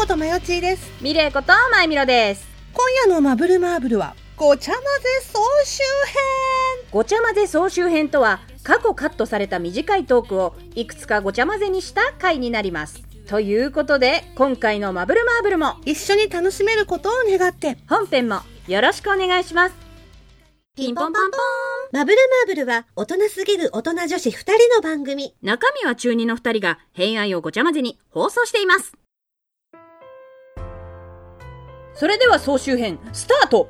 [0.00, 0.90] ことまよちーです。
[1.02, 2.48] ミレイことまいみろです。
[2.72, 4.88] 今夜のマブルマーブルは、ごちゃ混ぜ
[5.20, 5.82] 総集
[6.90, 13.02] ごちゃ混ぜ総集編とは、過去カットされた短いトークをいくつかごちゃ混ぜにした回になります。
[13.28, 15.92] ということで、今回のマブルマーブルも編。
[15.92, 17.76] 一緒に楽しめることを願って。
[17.86, 19.74] 本編もよろしくお願いします。
[20.76, 21.40] ピンポンパンポー
[21.92, 21.98] ン。
[21.98, 25.34] マブルマーブルは、大人すぎる大人女子二人の番組。
[25.42, 28.94] 中身は中二の二人が偏愛をごちゃ混ぜに放送しています。
[31.94, 33.68] それでは総集編、スタート。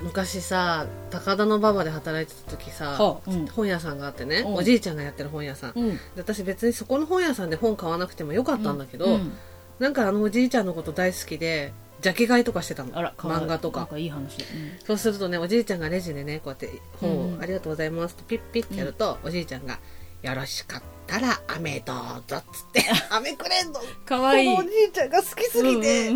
[0.00, 3.46] 昔さ高田の馬場で働いてた時さ、はあうん。
[3.46, 4.54] 本屋さんがあってね、うん。
[4.56, 5.96] おじいちゃんがやってる本屋さん、うん。
[5.96, 9.32] で私別にそこの本屋さんで本買わなくてもよかったんだけど、うん。
[9.78, 12.90] なんかあのおじいちゃんのこと大好きでジャケ買いとかしてたの。
[12.92, 13.80] 漫画とか。
[13.80, 14.44] なんかいい話。
[14.84, 16.68] そうするとねおじいちゃんがレジでねこうやって
[17.00, 17.40] 本を、うん。
[17.40, 19.78] ありがとうございます」ってピッピッってやると、おじいちゃんが
[20.24, 23.74] 「よろしかったら飴どうぞ」っつって 飴くれんの。
[23.74, 26.10] かそのおじいちゃんが好きすぎて、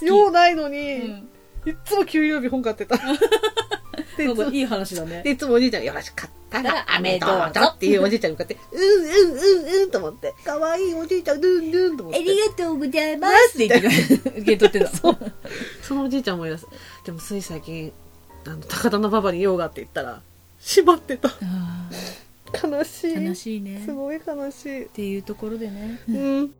[0.00, 1.28] 好用ないのに、うん
[1.66, 2.96] いっつも給料日本買ってた。
[4.16, 5.22] でいいい話だね。
[5.24, 12.24] でいつもおじいちゃんがよろしかったら飴どうぞっていうおじいちゃんに向かって、うんうんうんうんと思って、かわいいおじいちゃん、ルンルンと思って。
[12.24, 13.88] がとうございますって言って
[14.40, 14.86] 受け取ってた。
[15.82, 16.66] そのおじいちゃん思い出す。
[17.04, 17.92] でもつい最近、
[18.46, 20.22] あの、高田の馬場に用があって言ったら、
[20.60, 21.30] 閉まってた。
[22.52, 23.24] 悲しい。
[23.24, 23.82] 悲しいね。
[23.84, 24.84] すごい悲しい。
[24.84, 26.00] っていうところでね。
[26.08, 26.50] うん。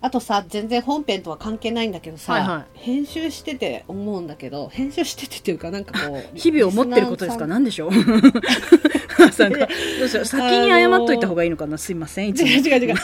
[0.00, 7.48] あとさ、全然本編とは関係ないんだけどさ、はいは編集してて思うんだけど、編集しててっていうかなんかこう、 日々思ってることですか？
[7.48, 7.90] 何でしょう？
[9.32, 9.66] さんが。
[9.98, 11.76] どうしよう先に謝っといた方がいいのかな？
[11.78, 12.28] すいません。
[12.28, 12.48] いつも。
[12.48, 12.94] 違う違う違う。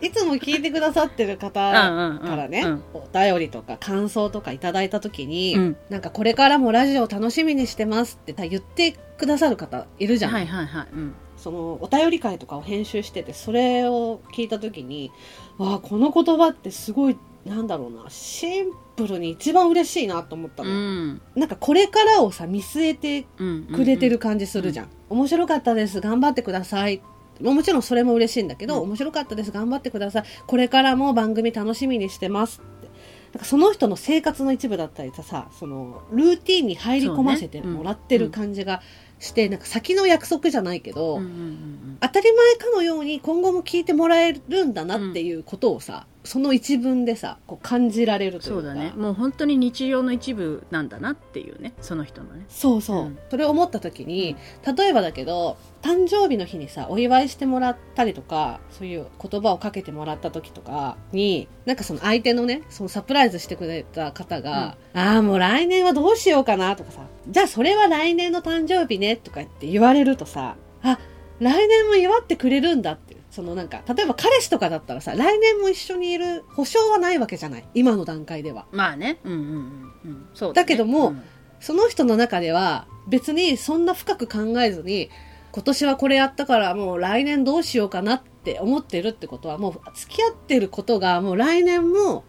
[0.00, 10.32] いつも聞いてくださってる方からね、うんうんうんお便りとか感想とかいただいたときに、うんなんかこれからもラジオ楽しみにしてますって言ってくださる方いるじゃん。
[10.32, 10.86] はいはいはい。
[10.92, 11.14] うん。
[11.36, 15.10] そのお便り会とかを編集してて、それを聞いたときに、
[15.58, 20.72] わあ、この言葉ってすごい、なんだろうな、シンプルに一番嬉しいなと思ったうの。
[20.72, 21.20] ん。
[21.34, 23.66] なんかこれからをさ、見据えてうん。
[23.74, 24.88] くれてる感じするじゃん。
[25.10, 26.00] 面白かったです。
[26.00, 27.02] 頑張ってください。
[27.40, 29.50] ももちろんそれも嬉しいんだけど、うん面白かったです。
[29.50, 30.24] 頑張ってください。
[30.46, 32.86] これからも番組楽しみにしてますって。
[33.32, 38.80] なんかその人の生活の一部だったりさ、そのルーティンに入り込ませてもらってる感じが
[39.18, 48.56] して、なんか先の約束じゃないけど、うんうんうん当たり前かのように今後も聞いてもらえるんだなっていうことをさ、その一文でさ、こう感じられるというか。
[48.56, 48.92] そうだね。
[48.96, 51.72] もう本当に日常の一部なんだなっていうね。
[51.80, 52.44] その人のね。
[52.48, 54.36] そうそう、うんそれを思った時に、
[54.76, 70.98] 例えばだけど誕生日の日にさお祝いしてもらったりとかそういう言葉をかけてもらった時とかになんかその相手のねそのサプライズしてくれた方が、ああもう来年はどうしようかなとかさじゃあそれは来年の誕生日ねとかって言われるとさあ
[71.38, 72.98] 来年も祝ってくれるんだっ
[73.36, 77.68] そのなんか例えば彼氏とかだったらさ来年も一緒にいる保証はないわけじゃない。
[77.74, 78.64] 今の段階では。
[78.72, 79.20] まあね。
[79.24, 80.28] うんうんうんうん。
[80.32, 81.22] そうだけどもうん。
[81.60, 85.10] その人の中では別にそんな深く考えずに
[85.52, 92.24] 今年はこれやったからもう来年どうしようかなって思ってるってことはもう付き合ってることがもう来年も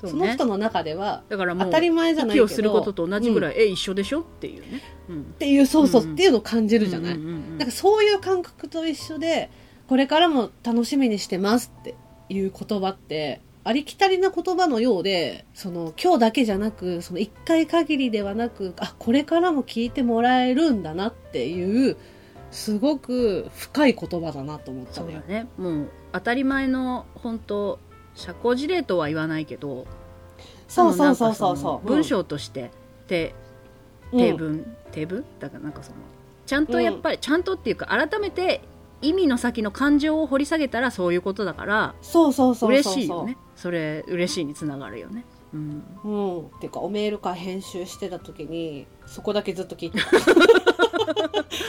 [0.00, 6.14] その人の中では当たり前じゃないけど息をすることと同じぐらい、え一緒でしょっていうね、うん、っていうそうそう、うんうん。
[6.14, 7.58] っていうのを感じるじゃない、うんうんうん。
[7.58, 9.50] なんかそういう感覚と一緒で
[9.88, 11.94] これからも楽しみにしてますって
[12.28, 21.96] いう言葉ってありきたりな言葉のようでその今日だけじゃなくその一回限りではなくあこれからも聞いてもらえるんだなっていう
[22.50, 25.20] すごく深い言葉だなと思ったのよ。
[25.20, 25.34] そうだ。
[25.42, 25.48] ね。
[25.58, 27.78] もう当たり前の本当
[28.14, 29.86] 社交辞令とは言わないけど
[30.66, 31.56] そうそうそうそう。
[31.56, 31.86] そう。
[31.86, 32.70] 文章として
[33.06, 33.34] て
[34.12, 34.18] うん。
[34.18, 35.96] 定文、定文だからなんかその
[36.46, 38.62] ちゃんとやっぱり、ちゃんとっていうか改めて
[39.00, 42.70] 意味の先の感情を掘り下げたらそういうことだからそうそうそう。
[42.70, 46.40] 嬉しいよねそれ嬉しいにつながるよねうんうん。
[46.46, 50.06] っていうか、おメールか編集してた時に、そこだけずっと聞いてた。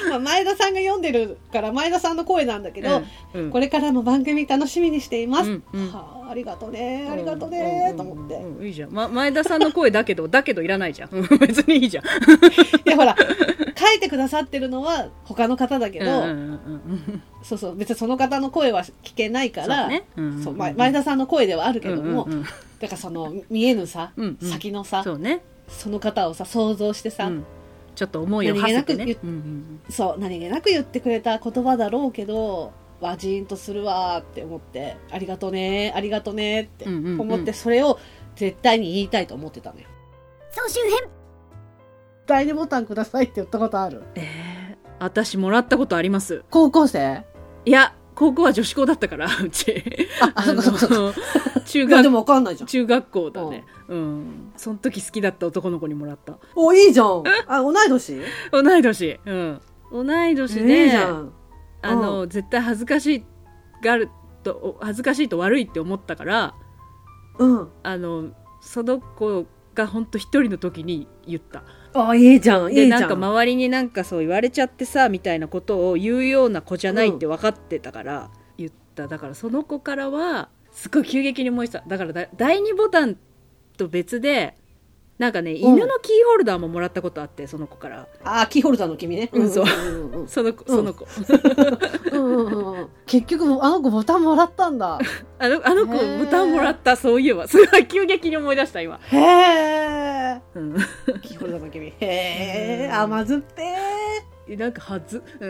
[0.09, 3.01] まあ前田さんが読んでるから、前田さんの声なんだけど、
[3.33, 5.49] うんこれからも番組楽しみにしています。
[5.49, 5.91] うんうん。
[5.91, 8.35] はあ、ありがとうね、ありがとうね、と思って。
[8.35, 8.43] うん。
[8.43, 11.09] うんうんいいじゃん、ま、前田さんの声だけど だけどいらないじゃん。
[11.11, 12.05] う ん別にいいじゃん。
[12.05, 12.07] い
[12.85, 13.15] や、ほら、
[13.77, 17.21] 書いてくださってるのは他の方だけど、うんうんうんうん。
[17.43, 20.03] そうそう、別にその方の声は聞けないから、そうね。
[20.17, 20.43] うんうんうん。
[20.43, 22.43] そう前前田さんの声ではあるけども、うんうんうん。
[22.43, 24.49] だからその見えぬさ、うんうん。
[24.49, 27.45] 先のさ、ね、その方をさ、想像してさ、うん
[27.99, 29.23] ちょっと思いを馳せて何気なく、ね。
[29.23, 37.21] うんうんそう、何気なく言ってくれた言葉だろうけど、わ、ジーンとするわーって思って、ありがとね、ありがとねってうんうんうん。
[37.21, 37.99] 思って、それを
[38.37, 39.87] 絶対に言いたいと思ってたのよ。
[40.51, 41.09] 総集編。
[42.25, 44.03] 第二ボタンくださいって言ったことある？
[44.15, 44.59] えー
[45.01, 46.43] 私もらったことあります。
[46.49, 47.23] 高校生？
[47.63, 49.81] いや高校は女子校だったからうち。
[50.21, 51.19] あ、あ、そっかそっか
[51.65, 52.67] 中いや、で学もわかんないじゃん。
[52.67, 57.23] 中学校だねうんその時好きだった男の子にもらったお、いいじゃん。
[57.47, 58.21] あ、同い年？
[58.51, 59.61] 同い年うん
[59.91, 61.33] 同い年いいでじゃん。
[61.81, 63.23] あの、絶対恥ずかしい
[63.83, 64.09] がる
[64.43, 66.53] と恥ずかしいと悪いって思ったから
[67.37, 67.69] うん。
[67.83, 68.31] あの
[68.61, 71.63] その子が本当一人の時に言った
[71.93, 72.69] あ、いいじゃん。
[72.69, 72.89] いいじゃん。
[72.89, 81.83] でなんか周りになんかそう言われちゃってさみたいなことを言うような子じゃないって分かってたから言っただからその子からはすごい急激に思いした。
[81.85, 83.17] だからだ第2ボタン
[83.75, 84.55] と別で
[85.17, 88.07] なんかね犬のキーホルダーももらったことあってその子から。
[88.23, 89.29] あ、キーホルダーの君ね。
[89.33, 89.65] うんそう。
[90.25, 91.05] その子その子。
[93.05, 94.99] 結局、あの子ボタンもらったんだ。
[95.37, 97.49] あのあの子ボタンもらったそういえば。
[97.49, 100.41] すごい急激に思い出した今、へえ。
[100.55, 100.77] うん、
[101.21, 101.87] キーホルダーの君。
[101.87, 102.89] へえ。
[102.89, 103.43] 甘酸っ
[104.47, 105.47] ぺなんかはず、う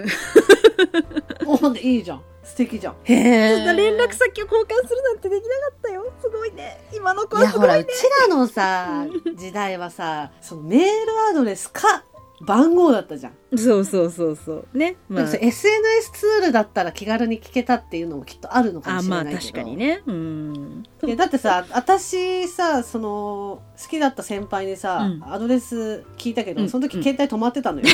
[1.71, 1.77] ん。
[1.77, 2.23] いいじゃん。
[2.49, 2.95] 素敵じゃん。
[3.03, 6.11] へそんな連絡先を交換するなんてできなかったよ。
[6.19, 6.81] すごいね。
[6.93, 7.89] 今の子いや、ほら、うち
[8.27, 9.05] らのさ、
[9.35, 12.03] 時代はさ、そのメールアドレスか、
[12.41, 13.57] 番号だったじゃん。
[13.57, 14.77] そうそうそうそう。
[14.77, 14.95] ね。
[15.09, 15.23] まあ。
[15.25, 19.53] SNS ツールだったら気軽に聞けたっていうのもきっとあるのかもあまあしれないけど。
[19.53, 20.01] 確かにね。
[20.05, 20.83] うん。
[21.05, 25.33] いやだってさ私さその好きだった先輩にさ、うん。
[25.33, 26.69] アドレス聞いたけど、うん。
[26.69, 27.87] その時携帯止まってたのよ、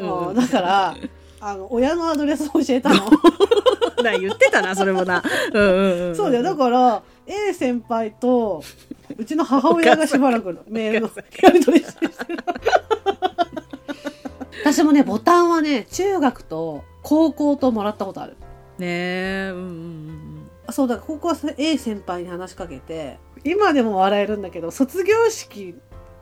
[0.00, 0.96] うんうんだから
[1.40, 2.96] あの親のアドレスを教えたの。
[4.02, 5.22] な言ってたなそれもな。
[5.52, 6.42] うんうん、うん、そうだよ。
[6.42, 8.62] だから A 先輩と
[9.16, 11.10] うちの母親がしばらく メールの
[11.42, 12.12] やり取りしてる。
[14.62, 18.36] 私もねボタンはね中学と高校ともらったことある。
[18.78, 19.50] ねえ。
[19.52, 20.28] うんうん
[20.66, 25.74] あそうだ高校は A 先輩に話しかけて今でも笑えるんだけど卒業式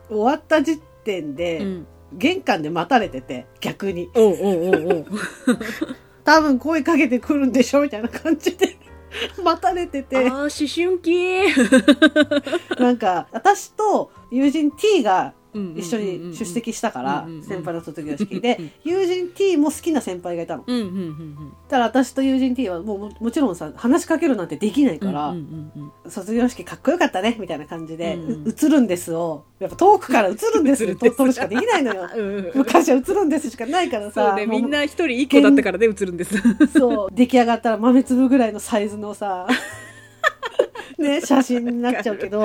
[0.09, 4.11] 終わった時点で、うんうん玄関で待たれてて逆に。
[4.15, 5.07] おうおうおう
[5.49, 5.59] おう
[6.25, 8.77] 多分声かけてくるんでしょみたいな感じで。
[9.43, 10.17] 待たれてて。
[10.17, 11.47] あー思春期。
[12.81, 15.35] なんか私と友人 T が
[15.77, 20.65] 一一緒に出席したから先輩の卒業式で友人 T も好きな先輩がいたの。
[20.67, 21.53] うんうんうんうん。
[21.69, 25.35] だ私と友人 T はもうももちろんさ話しかけるなんてできないから、
[26.09, 32.09] 卒業式かっこよかったねみたいな感じで、映るんですをやっぱ遠くから映るんです映るんですと撮るしかできないのよ。
[32.55, 36.35] 昔は映るんですしかないからさみんな一人一個だったからね映るんです。
[36.77, 37.09] そう。
[37.15, 39.47] 出来上がったら豆粒ぐらいのサイズのさ
[40.99, 42.41] ね写真になっちゃうけど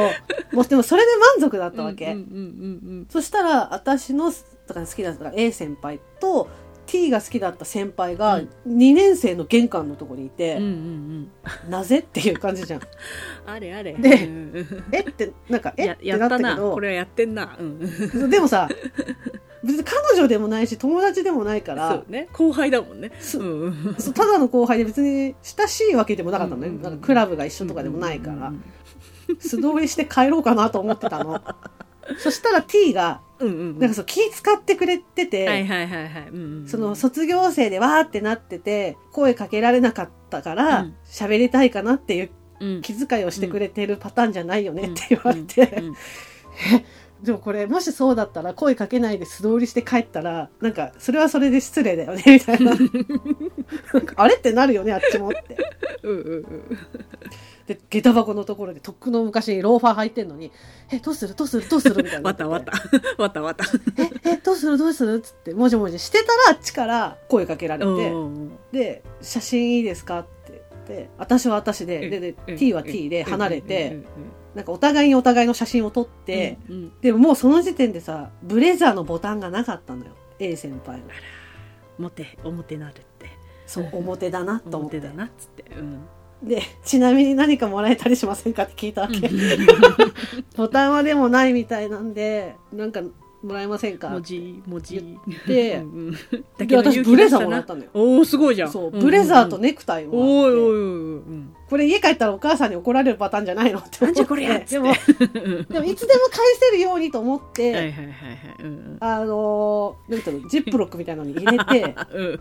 [0.51, 2.15] もうでもそれで満足だったわけ、
[3.09, 4.31] そしたら私の
[4.67, 6.49] だから好きだった A 先輩と
[6.91, 8.49] T が好きだった先輩がうん。
[8.67, 10.59] 2年生の玄関のとこにいて、
[11.69, 12.81] なぜっていう感じじゃん。
[13.45, 13.93] あれあれ。
[13.93, 14.29] で
[14.91, 17.57] えってなんかえやってなやったけどこれはやってんな。
[17.57, 18.29] うん。
[18.29, 18.67] でもさ
[19.63, 22.27] 別に彼女でもないし友達でもないかそらうね。
[22.33, 23.11] 後輩だもんね。
[23.19, 23.43] そう。
[23.43, 23.95] んうん。
[23.99, 26.73] そうただの後輩で別に親しいわけでもなかったのね、うん。
[26.73, 28.63] うんうんなんかクラブが一緒とかでもないから、うん。
[29.39, 31.39] 素通りして帰ろうかなと思ってたの。
[32.17, 36.27] そしたら T がうんうんなんかそう気使ってくれてて、はいはいはいはい。
[36.31, 40.95] うんうんその卒業生でわーってなってて声かけられなかったからうん。
[41.05, 42.29] 喋、りたいかなっていう
[42.59, 42.81] うん。
[42.81, 45.95] 気遣いをしてくれてるパターンじゃないよねって言われて、うんうん
[47.23, 52.71] でもこれもしそうだったら声かけないで素通りして帰ったらなんかそれはそれで失礼だよねみたいな
[54.15, 55.57] あれってなるよねあっちもって
[56.03, 56.77] うんうんうん
[57.67, 60.51] で下駄箱のところでとっくの昔にローファー履いてんのに
[60.91, 62.71] 「えどうするどうするどうする?」みたいなわたわた
[63.19, 63.65] わたわた
[63.97, 74.05] ええどうするどうする?」っつってもじもじしてたらあっちから声かけられて、うんで「写真いいですか?」って言って私は私でででうん T は T で離れうんてうん
[74.55, 76.91] なんかお互いにお互いの写真を撮って、うんうん。
[77.01, 80.11] でももうその時点でさブレザーのボタンがなかったのよ。
[80.39, 81.03] A 先輩の。
[81.99, 83.29] 表表なるって。
[83.65, 84.97] そう表だなと思って。
[84.97, 85.65] 表だなっつって。
[85.77, 86.01] うん。
[86.43, 89.29] でちなみに何かもらえたりしませんかって聞いたわけ、
[90.57, 93.01] ボタンはでもないみたいなんでなんか
[93.43, 94.09] もらえませんか？
[94.09, 95.17] 文字文字。
[95.47, 96.11] でうんうん。
[96.11, 97.89] だで私ブレザーもらったのよ。
[97.93, 98.71] おおすごいじゃん。
[98.71, 104.05] そう、ブレザーとネクタイをもらっこれ家帰ったらお母さんに怒られるパターンじゃないのって思って。
[104.05, 104.93] なんじゃこりゃっつってでも
[105.63, 108.63] でもいつでも返せるようにと思って、 はいはいはいはい。
[108.63, 112.25] うんあのー、なんていうのジップロックみたいなのに入れて うん。
[112.27, 112.39] うん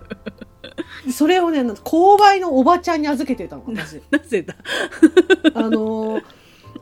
[1.10, 4.00] それをね購買のおばちゃんに預けてたの私。
[4.10, 4.54] なぜだ？
[5.54, 6.22] あのー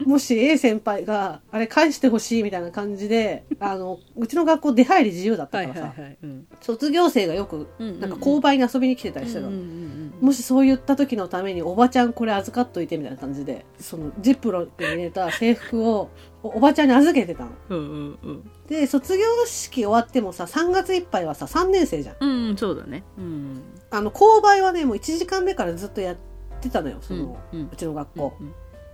[0.04, 6.46] もし A 先輩があれ返してほしいみたいな感じであのうちの学校出入り自由だったはいからさ、はいはいうん。
[6.60, 16.10] 卒業生がよくうんうんうんなんか購買に遊びに来てたりしてたの、うんうんもしそう言った時のためにおばちゃんこれ預かっといてみたいな感じでそのジップロックに入れた制服を
[16.42, 17.50] おおばちゃんに預けてたの。
[17.68, 18.50] うんうんうん。
[18.66, 22.16] で卒業式終わってもさ3月いっぱいはさ3年生じゃん。
[22.20, 23.04] うんそうだね。
[23.16, 23.62] うん
[23.92, 26.16] あの購買はねもう1時間目からずっとやっ
[26.60, 27.68] てたのよその、うんうん。
[27.72, 28.36] うちの学校。
[28.40, 28.52] うん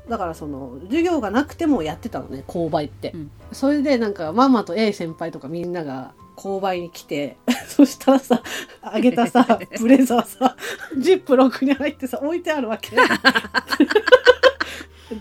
[0.08, 3.30] だからその授業がなくてもやってたのね購買って、うん。
[3.52, 7.37] それでなんかママと A 先輩とかみんなが購買に来て
[7.68, 8.42] そしたらさ
[8.82, 10.56] あげたさ ブレザーさ
[10.99, 12.96] ジップロックに入ってさ置いてあるわけ。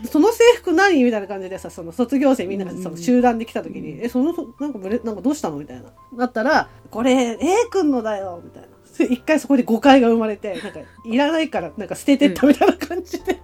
[0.10, 5.84] その制服何みたいな感じでさその卒業生みんながその集団で来た時に「えそのなんかブレなんかどうしたの?」みたいな。
[6.14, 7.38] なったら「これ A
[7.70, 8.70] 君のだよ」みたいな。
[9.00, 13.42] 一回そこで誤解が生まれてなんかいらないからなんか捨ててったみたいな感じで、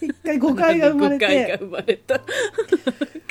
[0.00, 1.64] 一回誤解が生まれ誤解がて。
[1.64, 2.20] 生まれた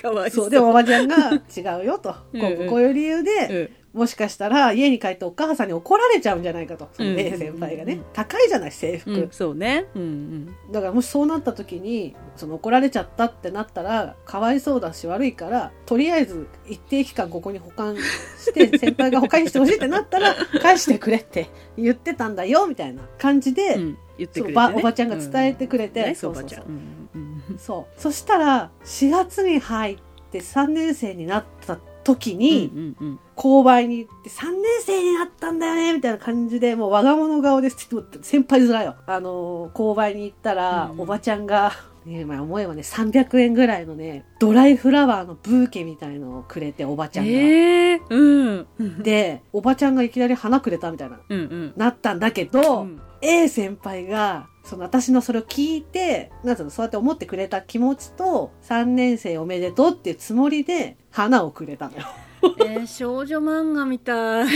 [0.02, 2.12] かわいそうそう、でもおばちゃんが違うよと。
[2.14, 6.90] こうんうんうこういう理由で、もしかしたら家に帰ってお母さんに怒られちゃうんじゃないかと。
[6.94, 7.20] そのうん。
[7.20, 7.94] A 先輩がね。
[7.94, 8.00] うん。
[8.00, 8.06] うん。
[8.14, 9.12] 高いじゃない、制服。
[9.12, 9.88] うん、うん、そうね。
[9.96, 10.72] うんうん。
[10.72, 23.98] だからもしそうなった時に、その怒られちゃったってなったら、かわいそうだし悪いから、とりあえず一定期間ここに保管して、 先輩が保管してほしいってなったら、返してくれって言ってたんだよ、みたいな感じで、うん。
[24.20, 26.66] 言ってそくれて、ね、おばちゃんが伝えてくれて、ねそうそうそう。
[26.68, 27.10] うん
[27.50, 28.02] うんそう。
[28.02, 29.98] そしたら、4月に入っ
[30.32, 31.80] て3年生になった
[32.16, 37.88] 時うんに、うんうん購買に行って3年生になったんだよね、みたいな感じで、もう我が物顔です。
[37.88, 38.96] っと先輩面よ。
[39.08, 41.72] あのー購買に行ったら、うんおばちゃんが、
[42.06, 47.32] ね、まあ思えばね、300円ぐらいのね、ドライフラワーのブーケみたいのをくれて、おばちゃんが。
[47.32, 48.18] ええう
[48.56, 62.04] んうんで、おばちゃんがいきなり花くれたみたいな、うんなったんだけど、うん A 先輩が、その私のそれを聞いて、なんつうの、そうやって思ってくれた気持ちと、3年生おめでとうっていうつもりで、花をくれたのよ。
[62.62, 64.48] えー、少女漫画みたい。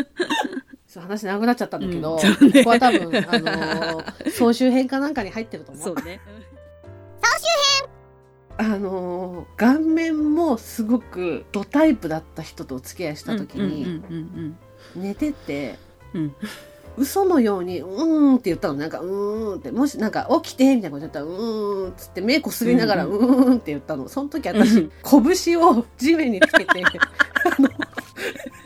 [0.88, 2.64] そう話長くなっちゃったんだけど、うんね。
[2.64, 5.84] ここは多分、あのー 総集編かなんかに入ってると思う。
[5.84, 6.18] そうね。
[8.56, 14.56] あのー顔面もすごくドタイプだった人とお付き合いした時に、うん
[14.94, 15.78] 寝てて、
[16.14, 16.34] うんうん
[16.96, 18.74] 嘘のように、うーんって言ったの。
[18.74, 24.08] なんか、うーんって、もしなんか起きてみたいなこと言ったら、うーんっつって目こすりながら、ううんーんって言ったの。
[24.08, 26.82] その時私、うん拳を地面につけて、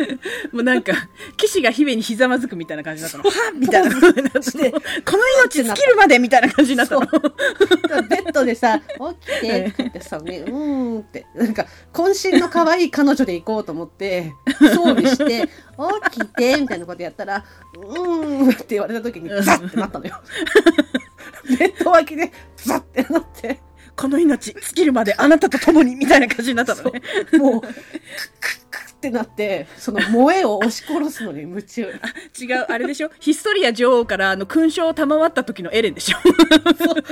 [0.52, 0.92] もうなんか
[1.36, 3.24] 騎士が姫にひざまずくみたいな感じだったの。
[3.28, 3.90] はっみたいな。
[3.90, 4.70] 感じになって
[5.04, 7.00] この命尽きるまでみたいな感じになったの。
[7.00, 8.86] ベッドでさ、起
[9.26, 15.48] きてって言ってさ、ね、うーんって、なんか、渾身の可愛い彼女で行こうと思って、装備して、
[16.10, 17.44] 起きてみたいなことやったら、
[17.76, 20.20] うーんって言われた時に、ザッってなったのよ。
[21.58, 23.60] ベッド脇で、ザッってなって、
[23.96, 27.02] この命尽きるまであなたと共にみたいな感じになったのね。
[27.38, 27.82] もう、クックッ
[28.40, 28.59] クッ
[29.00, 31.82] ってなって、その萌えを押し殺すのに夢中。
[32.38, 33.10] 違うあれでしょ？
[33.18, 36.18] ヒストリア女王からあの勲章を賜った時のエレンでしょ？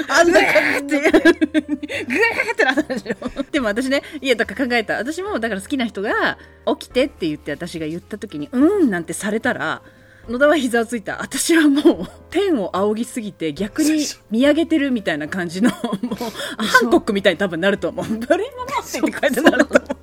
[0.08, 1.10] あんな感じで。
[1.10, 3.42] グーってなったでしょ？
[3.50, 6.36] でも私ねいやだから考えた私もだから好きな人が
[6.78, 9.80] 起きてって言って私が言った時にうんなんてされたら
[10.28, 11.22] 野田は膝をついた。
[11.22, 18.06] 私はもう天を仰ぎすぎて逆に見上げてるみたいな感じのもうハンコックみたいに多分なると思う。
[18.06, 19.98] ブレーマモってって書いてなると思う。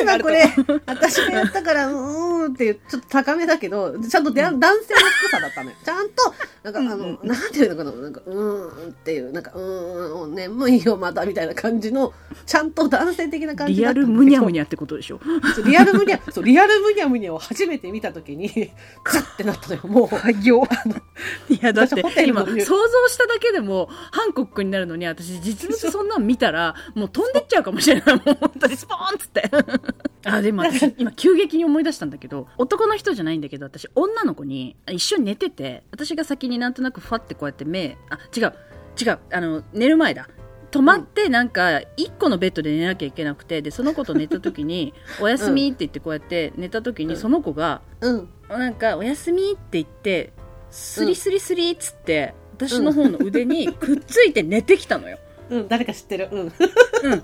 [0.00, 0.44] 今これ、
[0.86, 4.74] 私がやったから、うーんっていう、ちょっと高めだけど、ちゃんとで、男性の
[5.22, 5.76] 低さだったのよ。
[5.84, 12.12] ちゃんと、なんか、あの、なんていうのかな、なんか、うーんっていう、なんか、うーん、眠いよ、まだ、みたいな感じの、
[12.46, 15.20] ちゃんと男性的な感じリアルムニャムニャってことでしょ。
[15.64, 18.48] リアルムニャ、そう、リアルムニャムニャを初めて見たときに、
[19.12, 20.46] ザッってなったのよ、もう。
[20.46, 20.64] よ
[21.48, 22.64] いやだって今想像
[23.08, 28.16] しただけでもハンコックになるのに私実物そんなん見たらもう飛んでっちゃうかもしれない。
[28.16, 29.50] もう本当にスポーンっつって。
[30.24, 38.52] あでも私今急激に思い出したんだけど男の人じゃないんだけど私女の子に一緒に寝てて私が先になんとなくファってこうやって目あ違う
[39.00, 40.28] 違うあの寝る前だ
[40.70, 48.28] 泊まってなんか1個のベッドで寝なきゃいけなくてでその子と寝た時に「おやすみ」って言ってこうやって寝た時にその子がうん。
[48.48, 50.32] なんか「おやすみ」って言って
[50.70, 55.18] スリスリスリっつって、私の方の腕にくっついて寝てきたのよ。
[55.48, 56.28] うん、誰か知ってる。
[56.32, 56.40] うん。
[56.40, 57.22] うん、うん。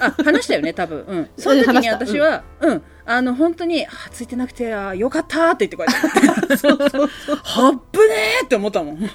[0.00, 1.04] あ、話したよね、多分。
[1.08, 1.30] うん。
[1.38, 6.56] その時に私は、うん、あの、本当に、あ、ついてなくて、あ、よかったって言ってこうやって。
[6.58, 7.36] そうそうそう。
[7.42, 9.10] はっぶねーって思ったもん。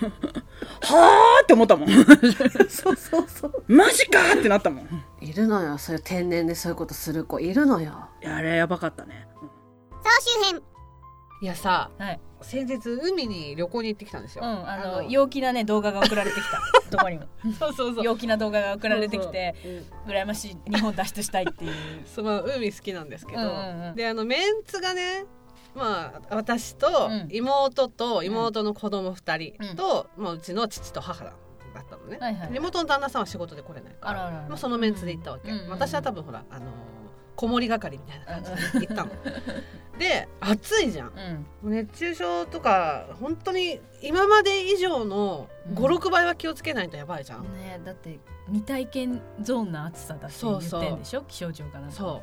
[0.84, 1.90] はーって思ったもん。
[2.70, 3.64] そうそうそう。
[3.68, 5.06] マジかーってなったもん。
[5.22, 8.10] いるのよ、そういう天然でそういうことする子、いるのよ。
[8.26, 9.28] あれやばかったね。
[10.04, 10.62] 総集編
[11.42, 12.20] いやさはい。
[12.42, 16.60] 先日海に旅行に行ってきたんですよ、うん、あの、あの陽気なね、動画が送られてきた。
[16.90, 17.24] どこにも。
[17.60, 21.72] そうそうそう陽気な動画が送られてきて、そうそううん羨ましい日本脱出したいっていう。
[22.06, 25.26] その海好きなんですけど、うんうんうんであのメンツがね
[25.76, 27.28] まあ私とうん。
[27.32, 31.32] 妹と妹の子供2人と、まあ、うちの父と母だ
[31.82, 35.70] ったのね、はいはい妹の旦那さんは仕事で来れないからまあ、そのメンツで行ったわけ、うんうんうん。
[35.72, 36.70] 私は多分ほらあのー
[37.36, 39.12] 子守係みたいな感じで行ったの。
[39.98, 41.46] で暑いじゃん。
[41.64, 41.72] うん。
[41.72, 45.76] 熱中症とか本当に今まで以上のうん。
[45.76, 51.24] 56倍は気をつけないとやばいじゃん、ねだって未体験ゾーンの暑さだって言ってんでしょ？
[51.28, 51.96] 気象庁かなんか。
[51.96, 52.22] そ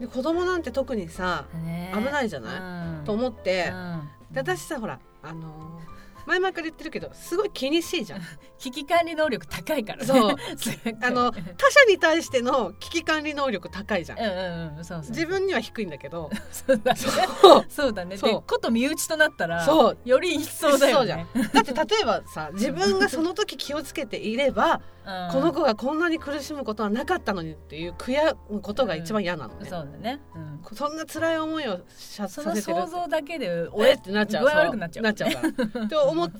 [0.00, 1.92] で子供なんて特にさうんね。
[1.94, 3.04] 危ないじゃない、うん。
[3.04, 4.08] と思って、うん。
[4.32, 5.97] で私さほらあのー
[6.28, 8.20] 前々から言ってるけどすごい気にしいじゃん。
[8.58, 10.04] 危機管理能力高いからね。
[10.04, 10.36] そう。
[11.02, 14.18] あの他者に対しての危機管理能力高いじゃん。
[14.18, 14.28] うんう
[14.74, 16.30] んうんそうそう自分には低いんだけど。
[16.52, 17.00] そうだね。
[17.00, 17.64] そう。
[17.68, 18.16] そうだね。
[18.18, 18.30] そう。
[18.30, 19.98] でこと身内となったらそう。
[20.04, 21.26] より一層だよね。
[21.52, 25.32] だって例えばさ 自分がその時気をつけていればうん。
[25.32, 30.20] この子がこんなに苦しむことはなかったのにっていう悔やむことが一番嫌なのね、そうだね。
[30.34, 30.60] うん。
[30.74, 33.94] そんな辛い思いをさそのさせてる想像だけでおえ？
[33.94, 34.44] ってなっちゃう。
[34.44, 35.04] 具合そう悪くなっちゃう。
[35.04, 35.40] なっちゃうか
[35.78, 35.84] ら。
[35.84, 36.30] って思っ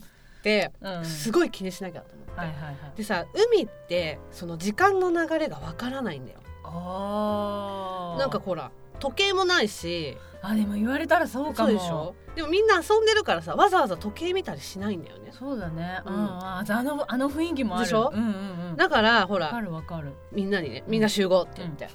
[0.43, 1.05] てうん。
[1.05, 2.75] すごい気にしなきゃと思って、はいはいはい。
[2.97, 6.39] でさ海ってその時間の流れがわからないんだよ。
[6.65, 8.19] あー。
[8.19, 10.17] なんかほら時計もないし。
[10.41, 11.71] あでも言われたらそうかも。
[11.73, 12.15] でしょ？
[12.37, 15.33] でもみんな遊んでるからさわざわざ時計見たりしないんだよね。
[15.37, 16.01] そうだね。
[16.07, 16.19] ううんん。
[16.29, 17.85] ああのあの雰囲気もある。
[17.87, 18.13] でしょ？
[18.15, 18.77] うんうんうん。
[18.77, 20.13] だからほらるわかる。
[20.31, 21.89] みんなにねみんな集合って言って、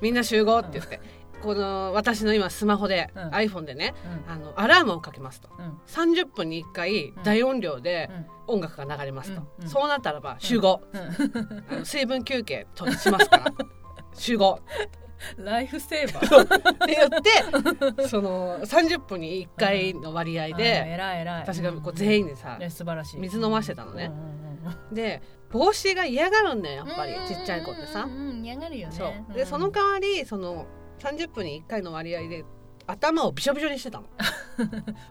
[0.00, 1.00] みんな集合って言って、
[1.44, 3.28] この私の今スマホで、うん。
[3.30, 3.94] iPhone でね
[4.26, 4.32] うん。
[4.32, 5.50] あのアラームをかけますと。
[5.58, 5.78] うん。
[5.86, 8.10] 30分に1回大音量で
[8.46, 8.54] うん。
[8.56, 9.64] 音楽が流れますと、うん。
[9.64, 9.68] うん。
[9.68, 11.00] そうなったらば集合、うん。
[11.70, 13.44] あの水分休憩としますから。
[14.14, 14.58] 集合。
[15.36, 16.74] ライフセーバー。
[16.74, 20.98] って言ってその30分に1回の割合で
[21.42, 23.20] 私がこう全員でさいや素晴らしい。
[23.20, 24.10] 水飲ましてたのね。
[24.92, 28.08] で帽子が嫌がるんだよやっぱりちっちゃい子ってさ。
[28.42, 29.26] 嫌がるよね。
[29.34, 30.66] でその代わりその
[31.04, 32.44] 30分に1回の割合で
[32.86, 34.04] 頭をびしょびしょにしてたの。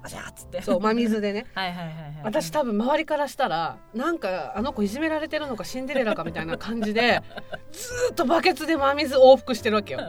[0.03, 0.61] あじゃあっつって。
[0.61, 1.45] そう真水でね。
[1.55, 7.21] はいはいはいはい私多分周りからしたらなんかあの子いじめられてるのかシンデレラかみたいな感じで
[7.71, 10.01] ずーっとバケツで真水往復してるわけよ。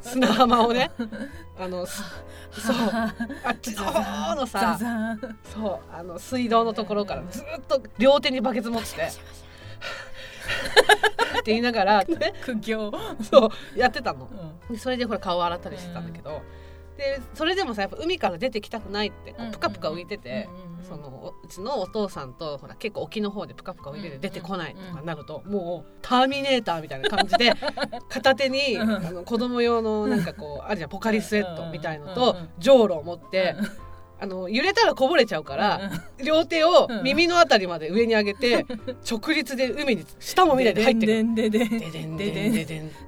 [0.00, 0.90] 砂浜をね。
[1.58, 2.02] あのす
[2.52, 2.76] そう。
[3.44, 5.18] あっちの方のザさ
[5.52, 8.88] そうあの水道のところからずーっと両手にバケツ持って
[11.40, 12.92] って言いながら、 ね、苦行。
[13.22, 14.28] そうやってたの。
[14.68, 14.74] うん。
[14.74, 16.42] でそれでほら顔洗ったりしてたんだけど、
[16.96, 27.54] でそれでもさやっぱ海から出てきたくないってこうんうプカプカ浮いてて、うんうんうんそのおうちのお父さんとほら結構沖の方でプカプカ浮いててうん出てこないとかなると、もうターミネーターみたいな感じで
[28.10, 33.56] 片手にあの子供用のなんかこうあるじゃんポカリスエットみたいのとうんうんじょうろを持って。
[34.20, 35.90] あの揺れたらこぼれちゃうから、
[36.24, 38.64] 両手を耳のあたりまで上に上げて、
[39.08, 41.34] 直立で海に下も見ないで入ってくる。
[41.34, 42.52] ででんででん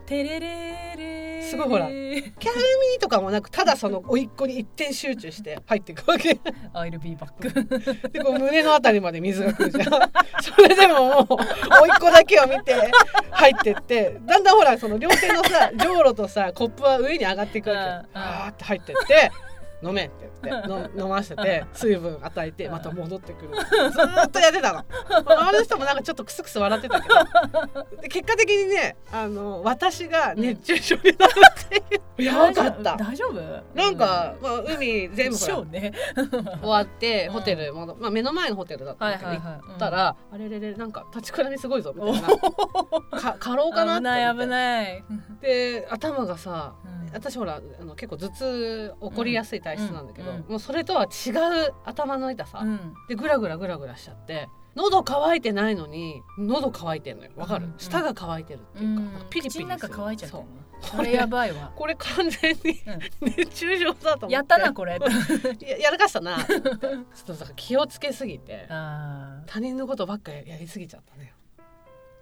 [0.07, 6.41] でれれれすごいほらキャーミーとかもなくただその甥っ子に一点集中して入っていくわけ。
[6.75, 9.85] I'll be back でこう胸のあたりまで水が来るじゃん。
[10.43, 12.75] それでももう甥っ子だけを見て
[13.31, 18.09] 入ってってだんだんほらその両手のさじょうろとさコップは上に上がっていくわけ。
[18.15, 19.31] あーって入ってって
[19.83, 23.51] 飲めって言っての飲ませて水分与えてまた戻ってくる。
[23.91, 24.85] ずーっとやってたの。
[25.27, 27.15] あの人もなんかちょっとクスクス笑ってたけど。
[28.03, 32.97] で結果的にねあの私が熱中症になるっていう、 やばかった。
[32.97, 33.63] 大丈夫？
[33.75, 35.93] なんか、まあ、海全部ね。
[36.61, 37.33] 終わってうん。
[37.35, 39.39] ホテルまあ、目の前のホテルだったんだけど、行
[39.75, 43.21] ったら、あれれれなんか立ちくらみすごいぞみたいな。
[43.21, 45.05] か過労かなって危ない危いない。
[45.41, 46.97] で頭がさうん。
[47.13, 50.07] 私ほらあの結構頭痛起こりやすい体質なん。
[50.07, 50.37] だけど、うん。
[50.37, 50.45] うん。
[50.49, 51.31] もうそれとは違
[51.69, 57.31] う頭の痛さ、うんでグラグラグラグラしちゃって喉乾いてないのに喉乾いてんのよ。
[57.37, 59.21] わかる、うんうん舌が乾いてるっていうか、うんなん。
[59.23, 59.67] かピリピリする。
[59.91, 61.73] 乾いちゃってこれやばいわ。
[61.77, 62.81] これ完全に
[63.23, 64.35] 熱中症だと思って。
[64.35, 64.99] やったなこれ。
[65.67, 66.37] ややらかしたな。
[66.45, 71.33] ちょっと気をつけすぎて他人のことばっかやりすぎちゃったね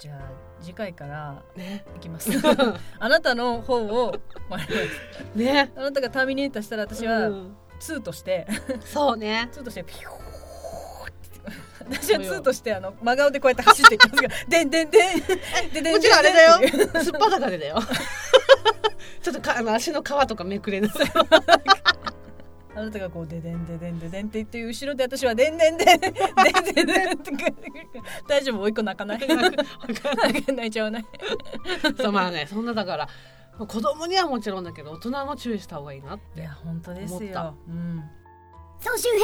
[0.04, 0.18] じゃあ
[0.60, 1.82] 次回からね。
[1.96, 2.30] いきます。
[3.00, 4.14] あなたの方を
[4.50, 4.60] まあ
[5.34, 5.72] ね。
[5.74, 8.46] あなたがターミネーターしたら私うはん2として
[8.84, 9.48] そうね。
[9.54, 10.10] 2としてピュー
[11.88, 15.20] 私は2としてあの真顔でこうやって走っていきますが「でんでんでん。
[15.72, 17.02] でんでんもちろんあれだよ。
[17.02, 17.78] すっぱだかでだよ。
[19.22, 21.08] ちょっとかあの足の皮とかめくれながら
[22.76, 27.32] あなたがこう「ででんででんででん」って言って後ろで私は「でんでんでんでんでんでん」って
[28.28, 28.60] 大丈夫？
[28.62, 29.18] おいっ子泣かない？
[29.18, 30.70] 泣い。
[30.70, 31.06] ちゃわない。
[31.96, 33.08] そうまあねそんなだから
[33.58, 35.98] 子供にはもちろんだけど大人も注意した方がい。
[35.98, 36.02] い。
[36.02, 36.38] ない。
[36.38, 38.02] や本当ですよ、うん、
[38.80, 39.20] 総集編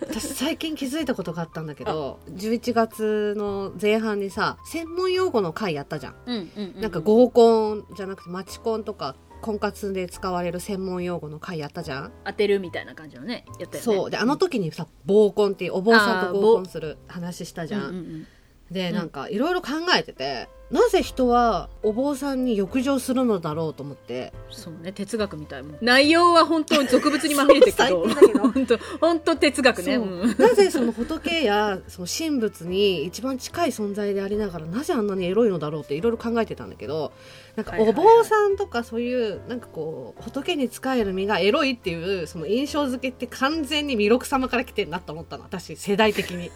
[0.00, 1.06] 私最近気づい。
[1.06, 12.12] たことがあったんだけど11月の前半にさ専門用語の回やったじゃん、うんうんなんか合コンじゃなくてマチコンとか婚活で使われる専門用語の回やったじゃん。
[12.24, 13.80] 当てるみたいな感じのねやったよね。
[13.80, 14.10] そう。
[14.10, 18.26] であの時にさ合コンっていうお坊さんと合コンする話したじゃん、うんうんうん
[18.70, 18.94] でうん。
[18.94, 24.34] なんかいろいろ考えてて、なぜ人はお坊さんに浴場するのだろうと思って。
[24.50, 25.78] そうね哲学みたいもん。
[25.80, 28.04] 内容は本当に俗物にまみれてるけど。
[28.38, 29.96] 本当本当哲学ね。
[29.96, 30.04] そう。
[30.04, 30.36] うん。
[30.36, 37.12] なぜその仏やその神仏に一番近い存在でありながらなぜあんなにエロいのだろうっていろいろ考えてたんだけど
[37.56, 45.44] なんかお坊さんとかそういうなんかこう仏に仕える身がエロいっていうその印象付けって完全に弥勒様から来てんなと思ったの。
[45.44, 46.50] 私世代的に。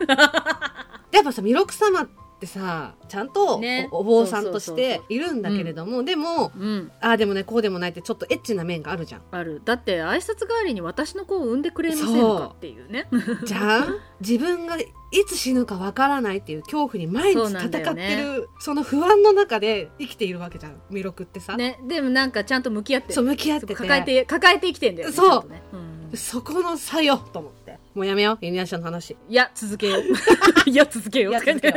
[1.12, 2.08] やっぱさ弥勒様っ
[2.40, 3.88] てさちゃんとお,、ね。
[3.92, 6.90] お坊さんとしているんだけれども、でもうん。
[7.00, 9.22] ああでもねこうでもないってちょっとエッチな面があるじゃん。
[9.30, 9.62] ある。
[9.64, 13.08] だって挨拶代わりに私の子を産んでくれませんかっていうね。
[13.44, 14.00] じゃん？
[14.20, 14.86] 自分がい
[15.28, 18.46] つ死ぬかわからないっていう恐怖に毎日戦ってるだよね。
[18.58, 20.80] その不安の中で生きているわけじゃん。
[20.90, 21.78] 弥勒ってさ、ね。
[21.86, 23.14] でもなんかちゃんと向き合ってる。
[23.14, 23.74] そう向き合ってて。
[23.76, 25.48] 抱えて抱えて生きてんだよねそう。
[25.48, 25.62] ね。
[25.72, 26.16] うん。
[26.16, 27.61] そこの差よと思って
[27.94, 28.44] もうやめよう。
[28.44, 29.16] イニアシャの話。
[29.28, 30.70] いや 続けよう。
[30.70, 31.34] いや続けよう。
[31.36, 31.74] いや続けよ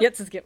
[0.00, 0.44] いや続けよ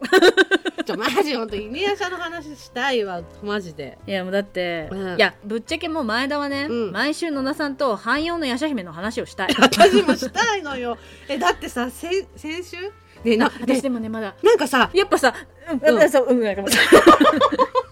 [0.79, 0.83] う。
[0.83, 3.21] ちょマジ本当イニアシャの話したいわ。
[3.43, 3.97] マジで。
[4.07, 5.15] いやもうだって、うん。
[5.15, 6.91] いやぶっちゃけもう前田はね、うん。
[6.91, 9.55] 毎週野田さんと汎用のヤシャ姫の話をしたい。
[9.59, 10.97] 私もしたいのよ。
[11.29, 12.77] えだってさ先先週？
[13.23, 14.35] ねな私ででもねまだ。
[14.41, 15.33] なんかさやっぱさ、
[15.69, 16.71] うん、うんそう、うん、なんかも う。
[16.71, 17.83] うん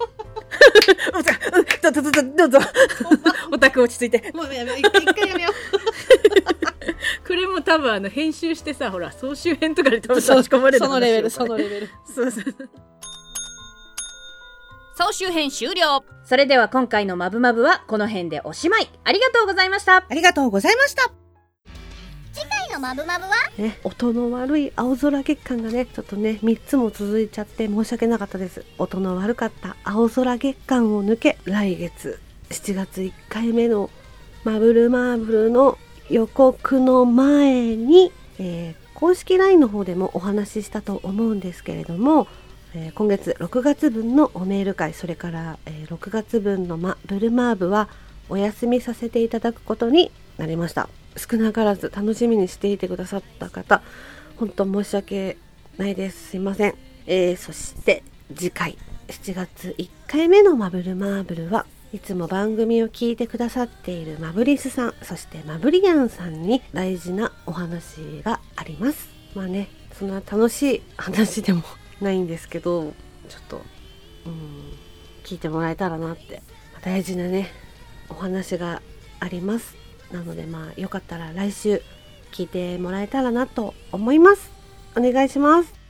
[1.82, 2.60] どうぞどうぞどうぞ
[3.52, 5.50] オタク落ち着いてもうやめよう一回やめよ
[7.28, 11.90] これも多分あの編集してさほら総集編とかで多分う差し込まれるそのレベルそのレベル。
[12.06, 12.44] そうそう
[14.94, 16.04] 総集編終了。
[16.24, 18.90] それでは今回のマブマブはこの辺でおしまい。
[19.04, 20.06] ありがとうございました。
[20.08, 21.12] ありがとうございました。
[22.34, 23.32] 次回のマブマブは？
[23.58, 28.64] ね、音の悪い青空月間がね、ちょっとね、3つも続いちゃって申し訳なかったです。
[28.78, 33.90] 音の悪かった青空月間を抜け、来月7月1回目の
[34.44, 35.78] マブルマーブルの
[36.12, 42.28] 予告の前に、えー公式 LINE の方でもお話ししたと思うんですけれども、
[42.76, 47.90] えー今月6月分のおメール会それから、え6月分のマブルマーブは
[48.30, 50.88] お休みさせていただくことになりました。
[51.18, 53.82] 少なからず楽しみにしていてくださった方
[54.38, 55.38] 本当申し訳
[55.78, 56.30] ないです。
[56.30, 56.76] すいません、
[57.08, 58.04] えーそして
[58.36, 69.10] 次回7月1回目のマブルマーブルはいつも番組を聞いてくださっているマブリスさんそしてマブリアンさんに大事なお話があります。
[69.36, 71.64] まあねそんな楽しい話でも
[72.00, 72.94] ないんですけど
[73.28, 73.62] ちょっと
[74.26, 74.74] うん
[75.24, 76.42] 聞いてもらえたらなって
[76.82, 77.50] 大事なね
[78.10, 78.82] お話が
[79.20, 79.76] あります。
[80.12, 81.82] なのでまあよかったら来週
[82.32, 84.52] 聞いてもらえたらなと思います。
[84.96, 85.81] お願いします。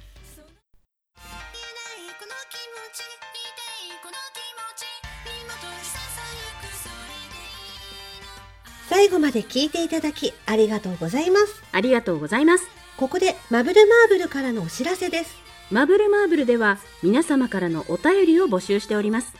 [9.02, 11.64] 最後まで聞いていただきありがとうございます。
[11.72, 12.68] ありがとうございます。
[12.98, 15.36] ここでマブルマーブルからのお知らせです。
[15.72, 19.34] マブルマーブルでは皆様からのお便りを募集しております。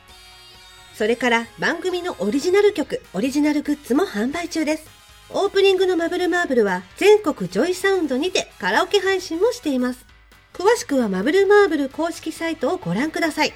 [0.96, 4.90] それから番組のオリジナル曲、オリジナルグッズも販売中です。
[5.30, 10.06] オープニングのマブルマーブルは全国ジョイサウンドにてカラオケ配信もしています。
[10.52, 13.54] 詳しくはマブルマーブル公式サイトをご覧ください。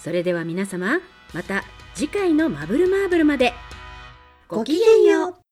[0.00, 0.98] それでは皆様、
[1.32, 1.62] また
[1.94, 3.52] 次回のマブルマーブルまで。
[4.48, 5.43] ごきげんよう。